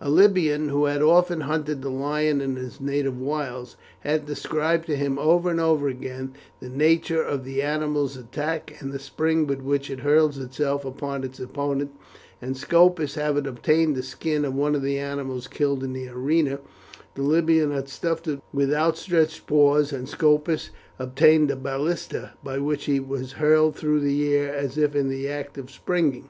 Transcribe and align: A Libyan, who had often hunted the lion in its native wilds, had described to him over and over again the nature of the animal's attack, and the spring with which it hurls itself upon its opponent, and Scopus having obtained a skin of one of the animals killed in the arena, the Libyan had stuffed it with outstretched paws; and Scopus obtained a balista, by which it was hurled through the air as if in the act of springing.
A 0.00 0.10
Libyan, 0.10 0.68
who 0.70 0.86
had 0.86 1.00
often 1.00 1.42
hunted 1.42 1.80
the 1.80 1.90
lion 1.90 2.40
in 2.40 2.56
its 2.58 2.80
native 2.80 3.20
wilds, 3.20 3.76
had 4.00 4.26
described 4.26 4.86
to 4.86 4.96
him 4.96 5.16
over 5.16 5.48
and 5.48 5.60
over 5.60 5.86
again 5.86 6.34
the 6.58 6.68
nature 6.68 7.22
of 7.22 7.44
the 7.44 7.62
animal's 7.62 8.16
attack, 8.16 8.74
and 8.80 8.90
the 8.92 8.98
spring 8.98 9.46
with 9.46 9.60
which 9.60 9.88
it 9.88 10.00
hurls 10.00 10.38
itself 10.38 10.84
upon 10.84 11.22
its 11.22 11.38
opponent, 11.38 11.92
and 12.42 12.56
Scopus 12.56 13.14
having 13.14 13.46
obtained 13.46 13.96
a 13.96 14.02
skin 14.02 14.44
of 14.44 14.56
one 14.56 14.74
of 14.74 14.82
the 14.82 14.98
animals 14.98 15.46
killed 15.46 15.84
in 15.84 15.92
the 15.92 16.08
arena, 16.08 16.58
the 17.14 17.22
Libyan 17.22 17.70
had 17.70 17.88
stuffed 17.88 18.26
it 18.26 18.40
with 18.52 18.74
outstretched 18.74 19.46
paws; 19.46 19.92
and 19.92 20.08
Scopus 20.08 20.70
obtained 20.98 21.48
a 21.48 21.54
balista, 21.56 22.32
by 22.42 22.58
which 22.58 22.88
it 22.88 23.06
was 23.06 23.34
hurled 23.34 23.76
through 23.76 24.00
the 24.00 24.34
air 24.34 24.52
as 24.52 24.76
if 24.76 24.96
in 24.96 25.08
the 25.08 25.28
act 25.28 25.56
of 25.56 25.70
springing. 25.70 26.28